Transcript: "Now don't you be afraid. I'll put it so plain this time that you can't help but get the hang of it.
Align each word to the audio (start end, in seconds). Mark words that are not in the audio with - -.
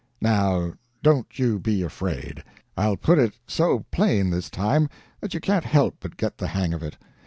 "Now 0.19 0.73
don't 1.03 1.37
you 1.37 1.59
be 1.59 1.83
afraid. 1.83 2.43
I'll 2.75 2.97
put 2.97 3.19
it 3.19 3.35
so 3.45 3.85
plain 3.91 4.31
this 4.31 4.49
time 4.49 4.89
that 5.19 5.35
you 5.35 5.39
can't 5.39 5.63
help 5.65 5.97
but 5.99 6.17
get 6.17 6.39
the 6.39 6.47
hang 6.47 6.73
of 6.73 6.81
it. 6.81 6.97